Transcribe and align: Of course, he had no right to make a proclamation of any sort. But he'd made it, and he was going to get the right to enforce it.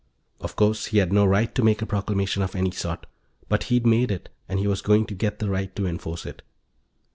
Of 0.39 0.55
course, 0.55 0.87
he 0.87 0.97
had 0.97 1.13
no 1.13 1.27
right 1.27 1.53
to 1.53 1.61
make 1.61 1.83
a 1.83 1.85
proclamation 1.85 2.41
of 2.41 2.55
any 2.55 2.71
sort. 2.71 3.05
But 3.49 3.65
he'd 3.65 3.85
made 3.85 4.09
it, 4.09 4.29
and 4.49 4.57
he 4.59 4.65
was 4.65 4.81
going 4.81 5.05
to 5.05 5.13
get 5.13 5.37
the 5.37 5.47
right 5.51 5.75
to 5.75 5.85
enforce 5.85 6.25
it. 6.25 6.41